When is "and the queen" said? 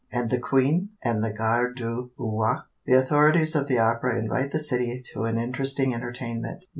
0.11-0.89